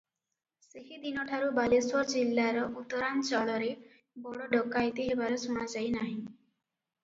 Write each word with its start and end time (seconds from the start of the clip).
ସେହି 0.67 0.95
ଦିନ 1.03 1.25
ଠାରୁ 1.31 1.51
ବାଲେଶ୍ୱର 1.59 2.01
ଜିଲ୍ଲାର 2.15 2.65
ଉତ୍ତରାଞ୍ଚଳରେ 2.81 3.69
ବଡ଼ 4.27 4.51
ଡକାଏତି 4.57 5.09
ହେବାର 5.13 5.41
ଶୁଣା 5.47 5.71
ଯାଇନାହିଁ। 5.79 6.21